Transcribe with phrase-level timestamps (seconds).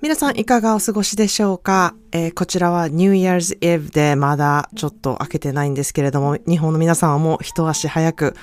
[0.00, 8.36] 皆さんいかがお過ごしでしょうか、えー、こちらはニューイヤーズイブでまだちょっと開けてないんですけれども、日本の皆さんはもう一足早く、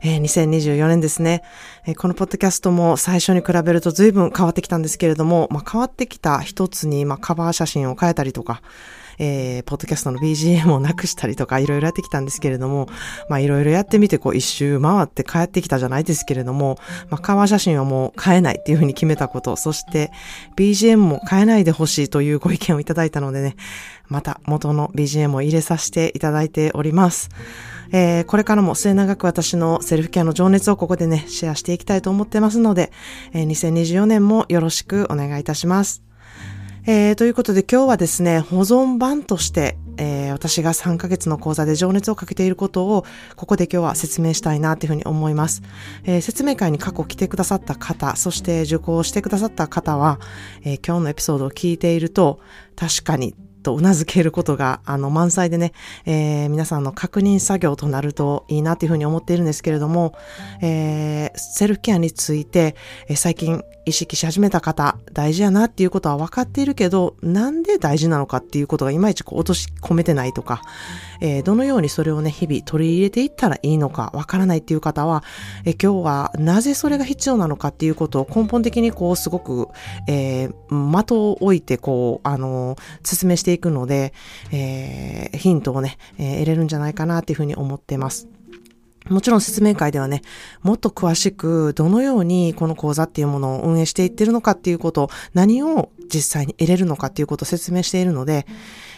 [0.00, 1.42] えー、2024年ですね、
[1.86, 8.62] えー、このポッドキャストも最初に比べると随分変わってきたんですけれども、まあ、変わってきた一つに、まあ、カバー写真を変えたりとか、
[9.18, 12.88] えー、ポッドキャストの BGM をなくしたりとか、いろいろやってきたんですけれども、
[13.28, 16.78] まあいろいろやってみて、こう一周回って帰ってきたじゃないですけれども、
[17.10, 20.10] まあカバー写真はもう変えないっていうふうに決めたこと、そして
[20.56, 23.56] BGM も変えないでほしいというご意見をいただいたのでね、
[24.08, 27.30] また元の BGM を入れさせていただいております。
[27.92, 32.90] えー、これからも末永く私のセルフケアの情熱をここでね、シェアしていきたいと思ってますので、
[33.32, 36.11] えー、2024年もよろしくお願いいたします。
[36.84, 43.04] えー、ということで今日はですね、保存版として、えー、私が3ヶ月の講座で情熱をかけていることを、
[43.36, 45.62] ここで今日は説明したいなというふうに思います。
[46.02, 50.18] えー、説明会に過去来てくださった方、そして受講してくださった方は、
[50.64, 52.40] え今日のエピソードを聞いていると、
[52.74, 55.72] 確かにと頷けることが、あの、満載でね、
[56.04, 60.14] えー、皆さんの確認作業となるといいなというふうに思っているんですけれども、
[60.60, 62.74] えー、セルフケアについて、
[63.08, 70.62] えー、最近意識し始めた方、大事やなっていうことは分かっているけど、なんで大事なのかっていうことがいまいちこう落とし込めてないとか、
[71.20, 75.24] えー、どのようにそれをね、日々取り入れていったらいいのか分からないっていう方は、
[75.64, 79.68] えー、今日はなぜそれが必要なのかっていうことを根本的にこうすごく、
[80.08, 84.12] えー、的を置いてこう、あの説明していくので、
[84.52, 88.31] え、ヒントをね、え、得れるんじゃないかなっていうふうに思ってます。
[89.08, 90.22] もちろん説明会ではね、
[90.62, 98.46] もっと詳しくどのようにこの講座っていうものを運営していってるのかっていうこと、何を実際に得れるのかっていうことを説明しているので、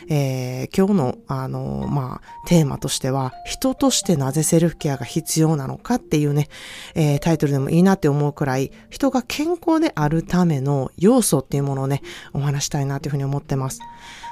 [0.08, 6.48] えー、今日の、あの、まあ、テーマとしては、人としてなぜセルフケアが必要なのかっていうね、
[6.94, 13.80] えー、タイトルでもいいなって思うくらい、人が健康であるための要素っていうものをね、お話したいなというふうに思ってます。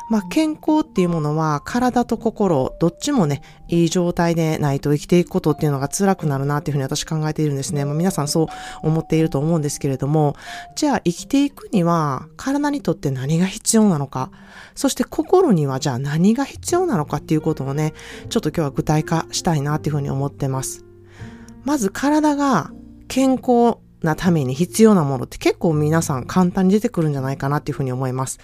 [0.08, 7.84] まあ、健康っていうものは体と心、どっちもね、いい状態でないと生きていくことっていうのが辛くなるなっていうふうに私考えているんですね。
[7.84, 8.46] まあ、皆さんそう
[8.82, 10.36] 思っていると思うんですけれども、
[10.76, 14.30] じゃあ生きていくには体にとって何が必要なのか、
[14.74, 17.94] そして心にはじゃあ何が必要なのかっていうことをね、
[18.28, 20.84] ちょっと今日は具体化したいなっていうふうに思ってます。
[21.64, 22.72] まず体が
[23.08, 28.40] 健康なために必要なものって結構皆さん簡単に出てくるんじゃないかなっていうふうに思います。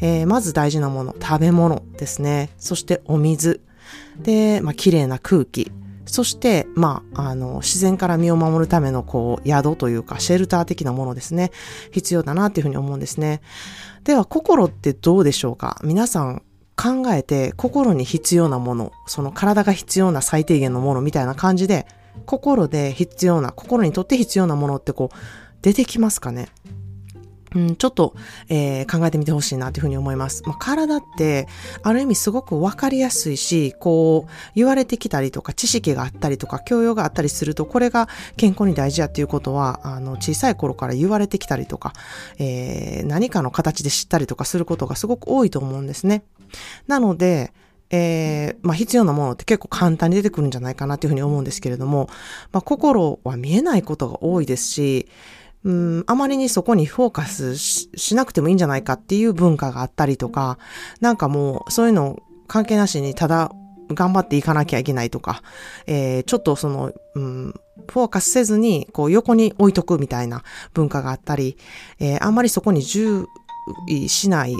[0.00, 2.50] えー、まず大事なもの、食べ物ですね。
[2.58, 3.60] そしてお水。
[4.20, 5.72] で、まあ、綺麗な空気。
[6.04, 11.50] そして、まあ、あの、自然から身を守るための、こう、宿というか、シェルター的なものですね。
[11.90, 13.42] 必要だなっていうふうに思うんですね。
[14.04, 15.78] では、心ってどうでしょうか？
[15.84, 16.42] 皆さん、
[16.76, 21.86] 考えて、心に必要なもの、その体が必要な最低限のものみたいな感じで、
[22.26, 25.16] 心で必要な、心にとって必要なものってこう、
[25.62, 26.48] 出てきますかね？
[27.54, 28.14] うん、ちょっと、
[28.50, 30.42] えー、考えてみてほしいなというふうに思います。
[30.44, 31.48] まあ、体って、
[31.82, 41.94] ある意味すごくわかりやすいし、こう、言われてきたりとか、知識があったりとか、教養があったりすると、これが健康に大事やっていうことは、あの、小さい頃から言われてきたりとか、
[42.38, 46.24] えー、何かの形で知ったりとかすることがすごく多いと思うんですね。
[46.86, 47.54] なので、
[47.90, 52.08] えー、まあ、必要なものって結構簡単に出てくるんじゃないかなというふうに思うんですけれども、
[52.52, 55.08] まあ、心は見えないことが多いですし、
[55.64, 60.58] うん、あまりにそこにフォーカスしなくてもいいんじゃないかっていう文化があったりとか、
[61.00, 63.52] なんかもうそういうの関係なしにただ
[63.94, 65.42] 頑張っていかなきゃいけないとか、
[65.86, 67.54] えー、ちょっとその、うん、
[67.90, 70.42] フォーカスせずに、こう横に置いとくみたいな
[70.74, 71.56] 文化があったり、
[71.98, 73.26] えー、あんまりそこに重
[73.86, 74.54] 意しない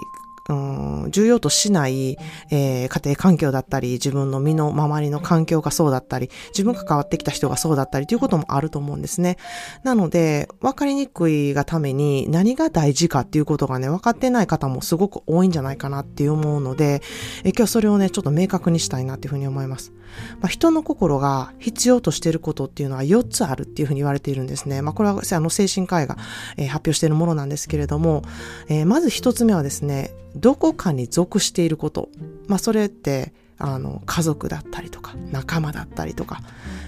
[0.49, 2.17] うん、重要としない、
[2.51, 9.37] えー、家庭環境だったり、自分の身の周りの環境がそうだったり、自分が変わってきた人がそうだったりということもあると思うんですね。
[9.83, 17.03] なので、分かりにくいがために何が大事かっていうことがね、分かってない方もすごく多いんじゃないかなって思うので、
[17.45, 19.93] え今日それをね、ちょっと明確にしたいなっていうふうに思います。
[20.41, 24.83] まあ、人の心が必要としていることっていうのは4つあるっていうふうに言われているんですね。
[24.83, 26.17] まあ、これはあの精神科医が、
[26.57, 28.23] えー、発表しているものなんですけれども、
[28.69, 32.09] えー、まず1つ目はですね、どこかに属していること。
[32.47, 36.41] まあ、それって、あの、家族だったりとか、仲間だったりとか、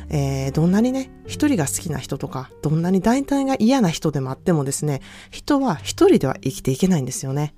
[0.09, 5.01] えー、どんなにね、一人が好きな人とか、どんなに大体が嫌な人でもあってもですね、
[5.31, 7.55] 人は一人では生きていけないんですよね。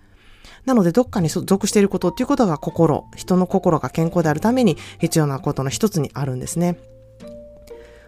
[0.65, 6.79] なので、どっかに属していることっていうことが心、人の心が健康であるために必要なことの一つにあるんですね。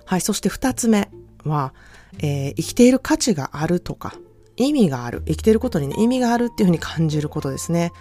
[0.04, 1.10] はい、そして二つ目
[1.44, 1.72] は、
[2.18, 4.14] えー、生きている価値があるとか、
[4.56, 5.22] 意味がある。
[5.26, 7.92] 生きていることにね、意味があるっていうふうに感じることですね。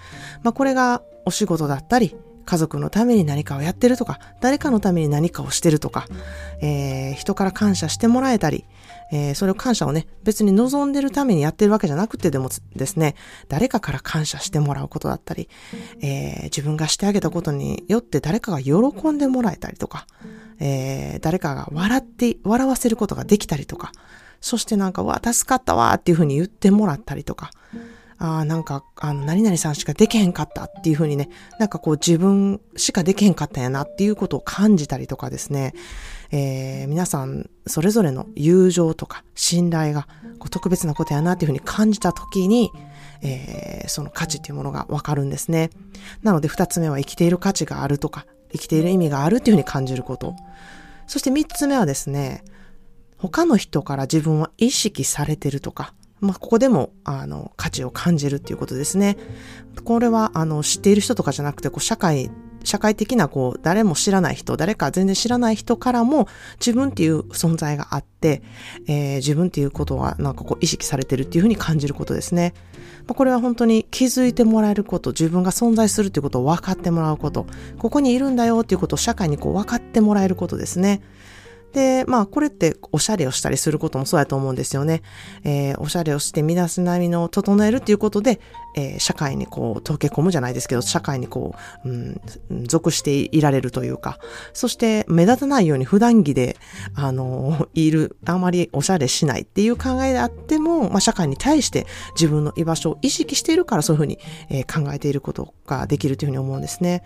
[0.44, 2.15] まあ、これがお仕事だったり、
[2.45, 6.05] 家族のために何かをやってるとか、誰かのために何かをしてるとか、
[6.61, 8.65] えー、人から感謝してもらえたり、
[9.13, 13.13] えー、それを感謝をね、別に望んでるためにやってるわけじゃなくてでもですね、
[13.48, 15.50] 誰かから感謝してもらうことだったり、
[16.01, 18.74] えー、自分がしてあげたことによって誰かが喜
[19.12, 20.07] んでもらえたりとか、
[20.60, 23.92] えー、誰かが笑って、笑わせることができたりとか、
[24.42, 27.51] そしてなんか、わ、助かったわっていうふうに言ってもらったりとか、
[28.18, 31.30] ああ、なんか、あの、何々さんしかできへんかったっていうふうにね、
[31.60, 35.74] なんかこう自分しかできへんかったんやなっていうことを感じたりとかですね、
[36.35, 40.07] えー、皆さんそれぞれの友情とか信頼が
[40.39, 42.71] こう特別なことやなっていうふうに感じたときに、
[43.21, 45.69] えー、その価値っていうものがわかるんですね。
[46.24, 50.35] なので二つ目は生きている価値があるとか、生きている意味があるっていうふうに感じること。
[51.06, 52.44] そして三つ目はですね、
[53.19, 59.18] 他の人から自分は意識されてるとか、まあ、ここでも、あの、価値を感じるっていうことですね。
[59.83, 62.31] これは、あの、知っている人とかじゃなくて、こう、社会、
[62.63, 66.27] 社会的な、こう、誰も知らない人、誰か全然知らない人からも、
[66.60, 68.42] 自分っていう存在があって、
[68.88, 72.54] えー、自分っていうことは、なんかこう、意識されてるっていうふうに感じることですね。
[73.07, 77.45] まあ、これは本当に気づいてもらえること、自分が存在するっていうことを分かってもらうこと、
[77.80, 81.01] ここにいるんだよっていうことを社会にこう、分かってもらえることですね。
[81.74, 85.02] で、まあ、これっておしゃれをしたりすることもそうやと思うんですよね。
[85.44, 88.40] えー、おしゃれをして身だしなみの整えるっていうことで、
[88.75, 92.22] えー、社会にこう、溶け込むじゃないですけど、社会にこう、うん、
[92.66, 94.20] 属していられるというか、
[94.54, 96.58] そして目立たないように普段着で、
[96.94, 107.04] あの、いる、あまりおしゃれしないっていう考えであっても、まあ、社会に対して自分の居場所を意識しているからそういうふうに、えー、考えていることができるというふうに思うんですね。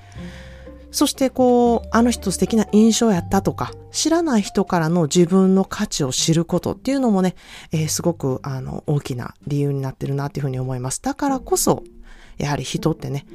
[0.51, 0.56] うん
[0.91, 7.35] そしてこう、あの人素敵な印象やったとか、知らない人からの自分の価値を知ることっていうのもね、
[7.71, 11.01] えー、すごくあの大きな理由になってるなっていうふうに思います。
[11.01, 11.83] だからこそ、
[12.37, 13.25] やはり人ってね、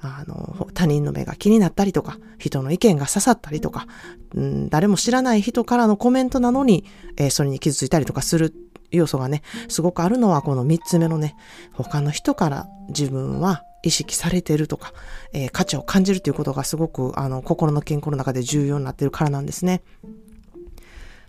[0.00, 3.86] あの、他人の目が気になったりとか、人の意見が刺さったりとか、
[4.34, 6.84] うん、誰も知らない人からのコメントなのに、
[7.16, 8.52] えー、それに傷ついたりとかする
[8.90, 11.36] 要素がね、すごくあるのはこの三つ目のね、
[11.72, 14.92] 他の人から自分は意識されてるとか、
[15.32, 19.82] えー、価値を感じるということがすごく、あの、心の健康の中で重要になってるからなんですね。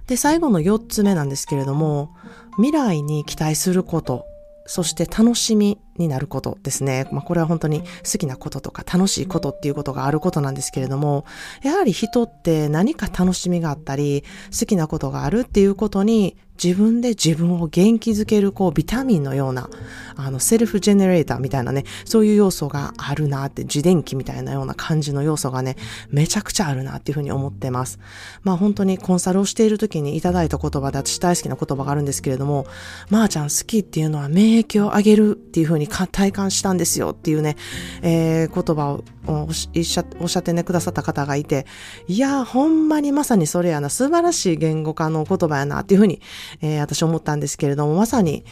[0.07, 2.15] で、最後の四つ目なんですけれども、
[2.57, 4.25] 未来に期待すること、
[4.65, 7.07] そして楽しみになることですね。
[7.11, 11.25] まあ、これは本当に好きなこととか楽しいことっていうことがあることなんですけれども、
[11.63, 14.23] やはり人って何か楽しみがあったり、
[14.57, 19.69] 好きなことがあるっていうことに自分で自分を元気づける、こう、ビタミンのような、
[20.15, 25.75] あの、セルフジェネレーターみたいなね、そういう要素があるなって、自電気みたいなような感じの要素がね、
[26.09, 27.99] めちゃくちゃあるなっていうふうに思ってます。
[28.43, 32.65] まあ本当にコンサルをしている時にいただいた言葉で私大好きな言葉があるんですけれども、
[33.09, 37.57] まー、あ、ちゃん好きっていうのは免疫を上げるっていうふうに体感したんですよっていうね、
[38.01, 41.65] えー、言葉をおっしゃってねくださった方がいて、
[42.07, 46.21] いや、ほんまにまさにそれやな、素晴らしい言語化の言葉やなっていうふうに、
[46.61, 48.45] えー、私思ったんですけれども、まさに、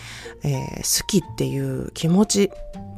[0.44, 2.52] えー、好きっていう気持ち、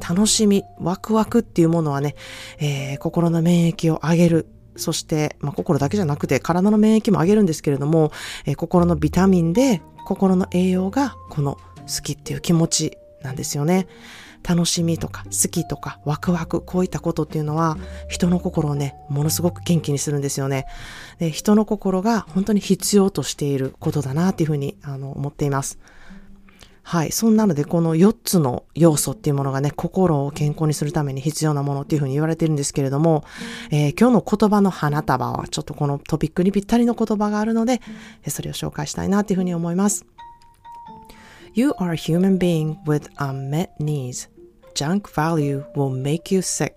[0.06, 2.14] 楽しみ、ワクワクっていうものはね、
[2.58, 4.46] えー、心の免疫を上げる。
[4.76, 8.10] そして、まあ、心だけじゃなくて体の免疫も上げるんですけれども、
[8.44, 13.86] えー、心のビタミンで心の栄養がこの好きっていう気持ちなんですよね。
[14.46, 17.78] 楽しみとか好きとかワクワクこういったことっていうのは
[18.08, 20.66] 人の心をねものすごく元気にするんですよね
[21.18, 25.78] で人の心が本当に必要としていることだなっていうふうにあの思っています
[26.86, 27.12] はい。
[27.12, 33.24] そんなので、この4つの要素っていうものがね、心を健康にするために必要なものっていうふうに言われてるんですけれども、
[33.70, 37.80] えー、今日の言葉の花束は、ちょっとこのトピックにぴったりの言葉があるので、
[38.28, 40.04] それを紹介したいなっていうふうに思います。
[41.56, 44.28] You are a human being with unmet needs.
[44.74, 46.72] junk value will make you sick.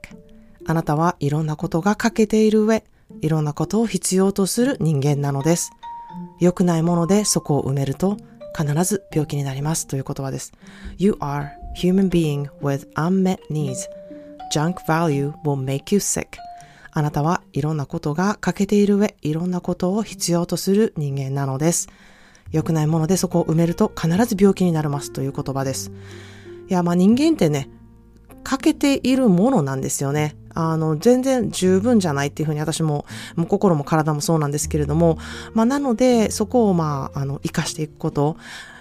[0.67, 2.83] あなたはいろんなことが欠けている上、
[3.21, 5.71] いろんなことを必要とする人間なのです。
[6.39, 8.17] 良くないものでそこを埋めると
[8.55, 10.53] 必ず病気になりますという言葉です。
[10.97, 13.87] You are human being with unmet needs.
[14.53, 16.27] Junk value will make you sick.
[16.91, 21.87] あなたはいろんなことが欠けている上、いろんなことを必要とする人間なのです。
[22.51, 25.91] 良くないものでそこを埋めると必ず病気になりますという言葉です。
[26.69, 27.69] いや、まあ人間ってね、
[28.43, 30.35] 欠けているものなんですよね。
[30.53, 35.19] あの、全然十分じゃないっていうふうに私も、もう心も体もそうなんですけれども、
[35.53, 38.37] まあ、なので、そこをまあ、あの、活かしていくこと、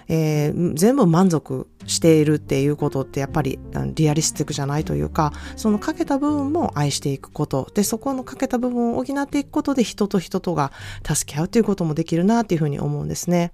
[0.09, 3.59] えー、全部満足しているっていうことってやっぱり
[3.95, 7.69] リアリスティックじゃないというか、そのかけた部分も愛していくこと。
[7.73, 10.71] で、そこのかけた部分を補っていくことで人と人とが
[11.05, 13.51] 助け合うということもできるなっていうふうに思うんですね。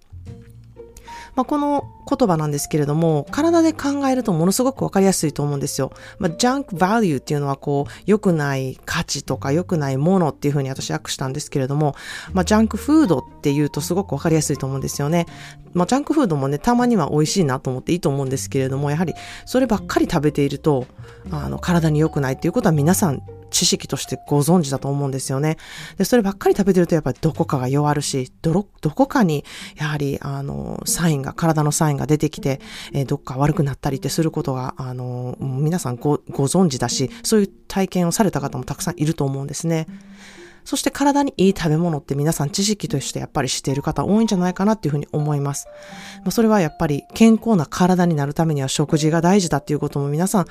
[1.35, 5.91] まあ、この言葉なんですけれども、体で考えるとものすごくわかりやすいと思うんですよ。
[6.19, 11.95] まあ、ジャンクバリューっていうのはこう、良くない価値とか良くないものっていうふうに私訳したんですけれども、
[12.33, 15.25] まあ、ジャンクフードっていうとすごくわかりやすいと思うんですよね。
[15.73, 19.13] まあ、ジャンクフードもね、たまには美味しいなと思っていいと思うんですけれども、やはり
[19.45, 20.85] そればっかり食べていると、
[21.31, 23.21] あの、体に良くないっていうことは皆さん
[23.53, 25.57] 知識としてご存知だと思うんですよね。
[25.97, 29.45] で、そればっかり食べてるとやっぱりどこかが弱るし、ど、どこかに
[29.77, 32.59] やはり、あの、サインが、体のサインが出てきて、
[32.91, 39.87] え、どっか悪くなったりってすることが、あの、皆さんご、ご存知だし、そういう体験をされた方もたくさんいると思うんですね。
[40.65, 45.67] そして体にいい食べ物って皆さん知識としてやっぱり知っている方多いんじゃないかなっていうふうに思います。
[46.23, 50.45] まあ、それはやっぱり健康な体になるためには食事が大事だっていうことも皆さん、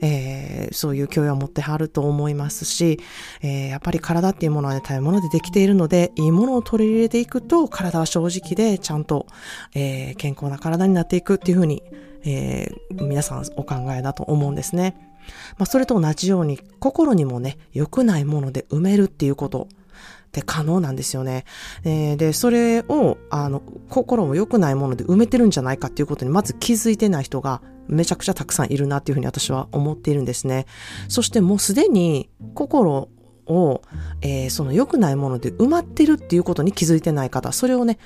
[0.00, 3.00] えー、そういう教養を持ってはると思いますし、
[3.42, 9.26] えー、やっぱり体っていうものはね、食べ物でできているので、いいものを取り入れていくと体は正直でちゃんと、
[9.74, 11.82] えー、健康な体になっていくっていうふうに、
[12.26, 14.96] えー、皆さんお考えだと思うんですね。
[15.58, 19.68] まあ、それと同じように心にもね、良くないもので埋めるっていうこと
[20.26, 21.44] って可能なんですよね。
[21.84, 30.66] えー、で、それを、あの、心も良くないもので埋めてるんじゃないかっていうことにまず気づいてない人がめちゃくちゃたくさんいるなっていうふうに私は思っているんですね。
[31.08, 33.08] そしてもうすでに心
[33.46, 33.82] を、
[34.22, 37.98] えー、その良くないもので埋まってるっていうことに気づいてない方、それをね、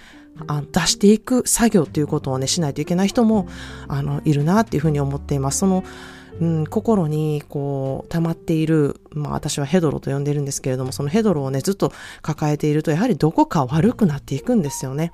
[0.46, 3.48] あ出していく作業っていうことをね、しないといけない人も、
[3.88, 5.58] あの、いるなっていうふうに思っています。
[5.58, 5.84] その、
[6.40, 11.92] うん、心にこう溜まっている、まあ私はヘドロと呼んでるんですけれども、そのヘドロをね、ずっと
[12.22, 15.12] 抱えていると、やはりどこか悪くなっていくんですよね。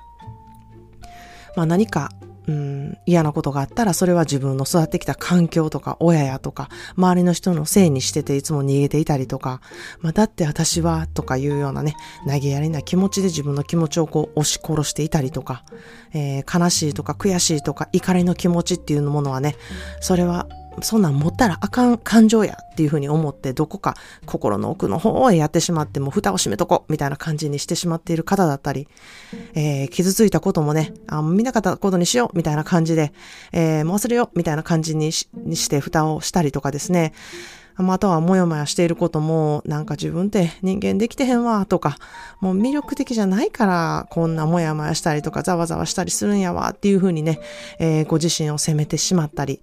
[1.56, 2.10] まあ何か、
[2.48, 9.60] うん、嫌なことがあったら、それは自分の育ってきた環境とか、親やとか、周りの人のせいにしてていつも逃げていたりとか、
[10.00, 15.64] まあだって私は、とかいうようなね、投げやりな気持ちで自分の気持ちをこう押し殺していたりとか、
[16.12, 19.56] えー、悲しいとか悔しいとか怒りの気持ちっていうものはね、
[20.00, 20.46] それは
[20.82, 28.88] そんなん持ったらあかん感情やっていうふうに思ってどこか心の奥の方へやってしまっても蓋を閉めとこうみたいな感じにしてしまっている方だったり、
[29.54, 33.12] えー、傷ついたこともね、あ見なかったことにしようみたいな感じで、
[33.52, 37.12] えー、もう忘れようみたいな感じにして蓋をしたりとかですね、
[37.78, 41.96] またはもやもやしていることも、なんか自分って人間できてへんわ、とか、
[42.40, 47.38] もう魅力的じゃないから、こんなもやもやしたりとか、ざわざわしたりするんやわ、っていうふうにね、
[47.78, 49.60] えー、ご自身を責めてしまったり、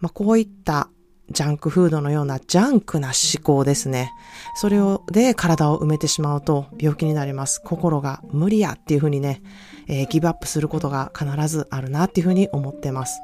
[0.00, 0.88] まあ、こういった
[1.30, 4.12] ジャンクフードのようなジャンクな思考ですね。
[4.54, 7.60] それを、で体を埋めてしまうと病気になります。
[7.60, 9.42] 心が無理やっていうふうにね、
[9.88, 13.18] えー、ギブアップすることが必ずあるなっていうふうに思ってます。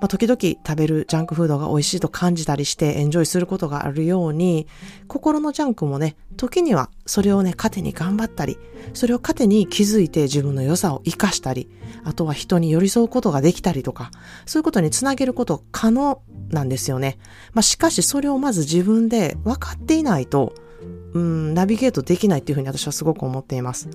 [0.00, 4.66] まあ、時々食べるジャンクフードが美味しいと感じたりしてエンジョイすることがあるように、
[5.08, 8.58] 心のジャンクもね、時にはそれをね、糧に頑張ったり、
[8.92, 11.68] それを糧に気づいて自分の良さを活かしたり、
[12.04, 14.10] あとは人に寄り添うことができたりとか、
[14.46, 17.18] そういうことにつなげること可能なんですよね。
[17.52, 20.54] まあ、しかしそれをまず自分で分かっていないと、
[21.14, 23.88] うん、ナビゲートできないっていうふうに私はすごく思っています。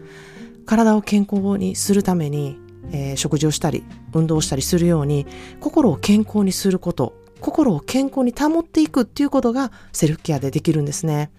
[0.66, 2.60] 体を健康にするために
[2.92, 3.84] えー、食事をしたり、
[4.14, 5.26] 運動したりするように、
[5.60, 11.32] 心を健康にすること、心を健康に保っていくっていうことがセルフケアでできるんですね。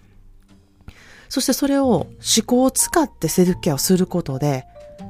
[1.29, 2.07] そしてそれを思
[2.45, 4.65] 考を使ってセルフケアをすることで、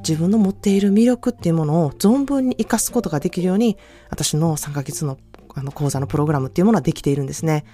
[0.08, 3.76] 自分の持っている魅力っていうものを存分に活かすことができるように、
[4.10, 5.18] 私の3ヶ月の
[5.54, 7.64] あの講座のプログラムっていうものはできているんですね。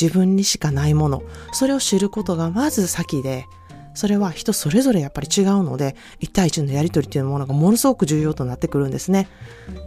[0.00, 3.46] 自分にしかないもの、それを知ることがまず先で、
[3.94, 9.28] それは人それぞれやっぱり違うので、一対一のやり取りというものがものすごく重要となってくるんですね。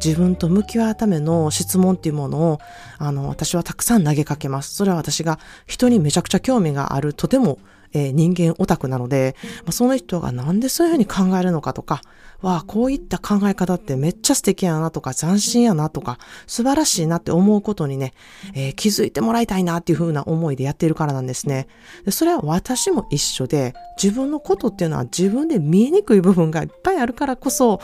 [0.03, 2.59] 自分と向き合うための質問っていうものを、
[2.97, 4.75] あの、私はたくさん投げかけます。
[4.75, 7.59] それは私が人にめちゃくちゃ興味がある、とても
[7.95, 12.01] えー、人間オタクなので、まあ、その人がなんでそういうふうに考えるのかとか、
[12.42, 18.13] わあ、こういった考え方ってめっちゃ素敵やなとか、斬新やなとか、素晴らしいなって思うことにね、
[18.54, 21.68] えー、気づいてもらいたいなっていうふうな思いでやっているからなんですね。
[22.04, 27.80] でそれは私も一緒で、自分のことっていうのは自分で見えにくい部分がいっぱいあるからこそ、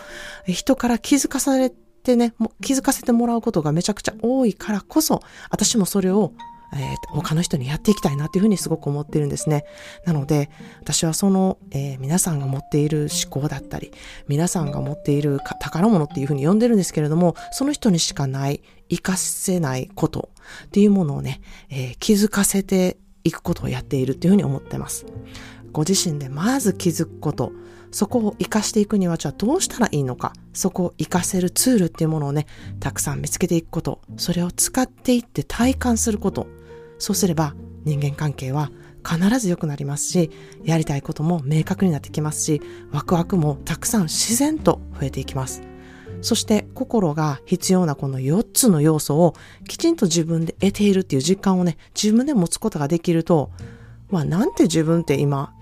[0.46, 6.34] 人から気づかされてね、気づかせてもらうことがめちゃくちゃ多いからこそ、私もそれを
[6.74, 9.66] えー、他の人にやっていきたいなっていうふうにすごく思ってるんですね。
[10.06, 10.50] なので、
[10.80, 13.92] 私はその、えー、皆さんが持っている思考だったり、
[14.28, 20.30] 皆さんが持っている宝物っていうふうに呼んでるんですけれども、その人にしかない活かせないこと
[20.66, 25.06] っていうものをね、えー、気づかせていくことをやっているっていうふうに思ってます。
[25.72, 27.52] ご自身でまず気づくこと、
[27.92, 32.48] そこを活かしていくにはじゃあどうしたらいいのか、そこを活かせるツールっていうものをね、
[32.80, 36.48] たくさん見つけていくこと、それを使っていって体感すること、
[37.02, 38.70] そうすれば人間関係は
[39.04, 40.30] 必ず良くなりますし、
[40.64, 45.64] やりたいことも明確になってきますし、ワクワクもたくさん自然と増えていきます。
[46.22, 49.34] そして心が必要なこの4つの要素を
[49.68, 53.50] きちんと自分で得ているっていう実感をね、自分で持つことができると、
[54.12, 55.56] まあなんて自分って今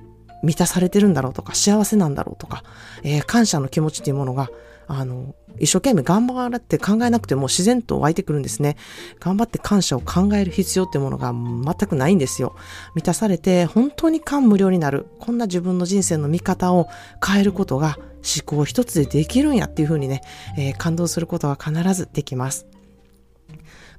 [0.44, 2.64] 満たされてるんだろうとか幸せなんだろうとか、
[3.04, 4.50] えー、感謝の気持ちっていうものが
[4.92, 8.76] あの、一生懸命頑張らって考えなくても自然と湧いてくるんですね。
[9.20, 12.56] 頑張って感謝を考える必要ってものが全くないんですよ。
[12.96, 15.06] 満たされて本当に感無量になる。
[15.20, 16.88] こんな自分の人生の見方を
[17.26, 20.22] 変えることが思考一つでできるんやっていうふうにね、
[20.58, 22.66] えー、感動することが必ずできます。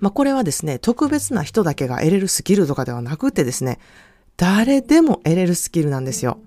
[0.01, 3.79] まあ、これはですね、特別な人だけが得れるスキルとかではなくてですね、
[4.37, 6.41] 誰でも得れるスキルなんですよ。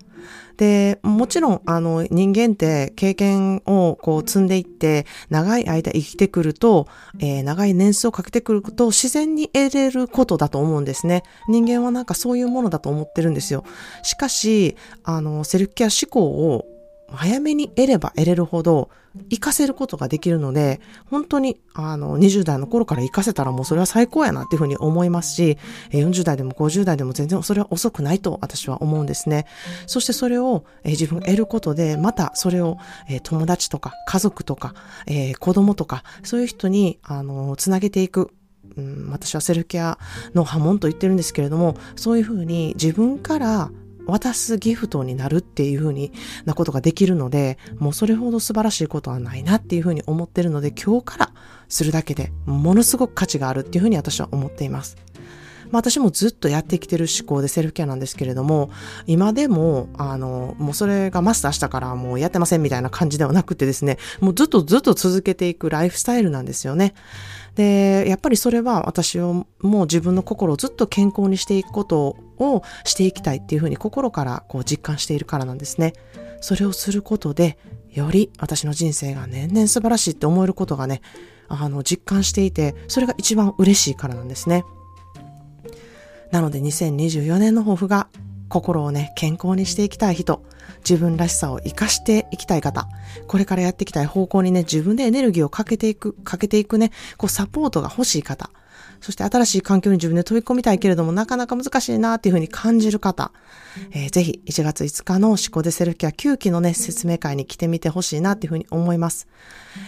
[0.56, 6.86] で、もちろん、あの、人間って経験をこう積んでいって、長い間生きてくると、
[7.18, 11.22] えー、長い年数をかけてくると自然に得れることだと思うんですね。
[11.48, 13.64] 人間はなんかそういうものだと思ってるんですよ。
[14.02, 16.73] しかし、あの、セルフケア思考を
[17.14, 18.90] 早めに得れば得れるほど
[19.30, 25.58] 活かせることができるので、本当にあの20代の頃から活かせたらもうそれは最高やなっていうふうに思いますし、
[25.90, 29.46] 40代でも50代でも全然それは遅くないと私は思うんですね。
[29.86, 32.78] そしてそれを自分得ることで、またそれを
[33.22, 34.74] 友達とか家族とか
[35.38, 38.30] 子供とかそういう人にあのつなげていく
[38.76, 39.98] うん、私はセルフケア
[40.34, 43.70] の波紋と言ってるんですけれども、そういうふうに自分から
[44.06, 46.12] 渡すギフトになるっていうふうに
[46.44, 51.32] なことができるので、もうそれほど素晴らしいことはないなっていうふうに思ってるので、今日から
[51.68, 54.96] するだけでものすごく価値があるっていうふうに私は思っています。
[55.74, 58.70] まあ私もずっとやってきてる思考でセルフケアなんですけれども、
[59.08, 66.94] 今でも、あの、もうそれがマスターしたからもうやってませんみたいな感じではなくてですね、もうずっとずっと続けていくライフスタイルなんですよね。
[67.56, 75.94] で、やっぱりそれは私をもう自分の心をずっと健康にしていくことをしていきたいっていうふうに心からこう実感しているからなんですね。
[76.40, 77.58] それをすることで、
[77.90, 81.00] より私の人生が年々素晴らしいって思えることがね、
[81.48, 84.64] あの、実感していて、それが一番嬉しいからなんですね。
[86.34, 88.08] なので2024年の抱負が
[88.48, 90.42] 心をね、健康にしていきたい人、
[90.78, 92.88] 自分らしさを活かしていきたい方、
[93.28, 98.50] これからやっていきたい方向にね、自分でエネルギーをかけていく、かけていくね、こうサポートが欲しい方、
[99.04, 103.32] そして新しい環境に自分で飛び込みたいけれども、なかなか難しいなっていうふうに感じる方、
[103.90, 109.28] えー、ぜひ1月5日の思考でセルフケア9期のね、説明会に来てみてほしいなっていうふうに思います。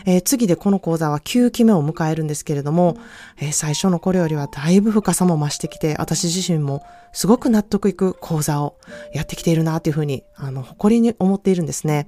[0.05, 2.99] えー、次でこの講座は9期目を迎えるんですけれども、
[3.39, 6.83] えー、最初の頃よりはだいぶ深さも増してきて、私自身も
[7.15, 8.77] すごく納得いく講座を
[9.15, 12.07] やってきているなっていうふうに、あの、誇りに思っているんですね。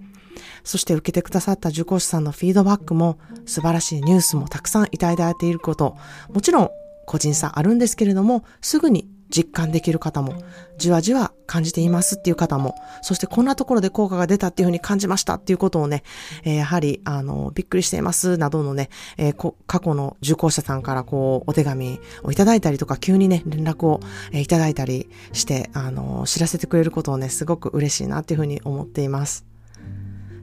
[0.63, 5.97] そして受けてくださった受講師さんのフィードバックも素晴らしいニュースもたくさんいただいていること、
[6.33, 6.71] もちろん
[7.09, 10.35] 個人差あるんですけれども、すぐに実感できる方も、
[10.77, 16.03] じわじわ感じていますっていう方も、そしてこんなところで効果が出たっていうふうに感じましたっていうことをね、
[16.45, 24.01] えー、やはり、あの、びっくりしていますなどのね、えー、過去の受講者さんからこう、お手紙をいただいたりとか、急にね、連絡を、
[24.33, 29.47] え、いただいたりして、あの、知らせてくれることをね、すごく嬉しいなっていうふうに思っています。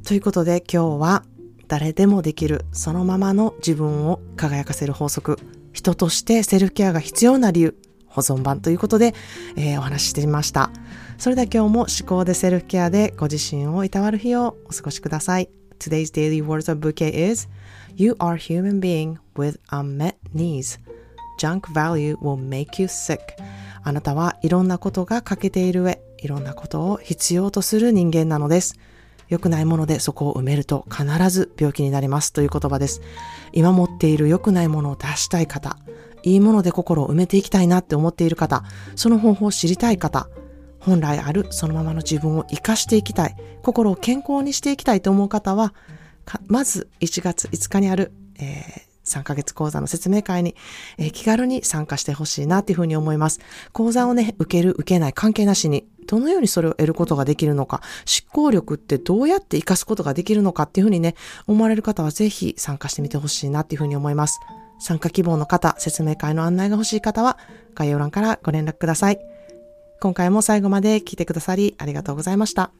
[0.03, 1.23] ということで今日は、
[1.67, 5.39] 誰でもできるそのままの自分を輝かせる法則
[5.85, 9.13] 人としてセルフケアが必要な理由、保存版ということで、
[9.55, 10.71] えー、お話ししてみました。
[11.19, 15.49] それでは今日も思考でセルフケアでご自身をいたわる日をお過ごしください。
[15.77, 17.47] Today's daily words of bouquet is
[17.95, 20.79] You are human being with unmet needs.
[21.37, 23.19] Junk value will make you sick.
[23.83, 28.73] あなたはいろんなことが欠けている上、いろんなことを必要とする人間なのです。
[29.29, 33.01] 良くないものでそこを埋めると必ず病気になりますという言葉です。
[33.53, 35.77] 今持っている良くないものを出したい方、
[36.23, 38.63] いいもので心を埋めていきたいなって思っている方、
[38.95, 40.27] その方法を知りたい方、
[40.79, 45.73] 本来あるそのままの自分を活かしていきたい、心を健康にしていきたいと思う方は、
[46.47, 50.55] まず1月5日にある、えー3ヶ月講座の説明会に、
[50.97, 53.39] えー、気軽に参加してほしいなっていうふうに思います。
[53.71, 61.15] 講座をね、受ける、受けない関係なしに、どのようにそれを得ることができるのか、執行力ってどうやって活かすことができるのかっていうふうにね、
[61.47, 64.39] 思われる方はぜひ参加してみてほしいなっていうふうに思います。
[64.79, 67.37] 参加希望の方、説明会の案内が欲しい方は
[67.73, 69.19] 概要欄からご連絡ください。
[69.99, 72.71] 今回も最後まで聞いてくださりありがとうございました。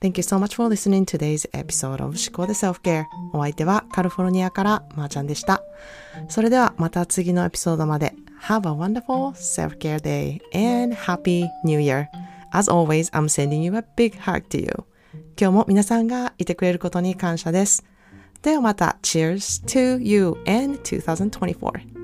[0.00, 3.04] Thank you so much for listening to today's episode of 思考で Self-Care。
[3.32, 5.62] お相手はカリフォルニアからまーちゃんでした。
[6.28, 8.14] それではまた次のエピソードまで。
[8.48, 12.08] Have a wonderful self-care day and happy new year.
[12.52, 14.84] As always, I'm sending you a big hug to you.
[15.40, 17.84] 今日も皆さんがいてくれることに感謝です。
[18.42, 21.97] ではまた Cheers to you and 2024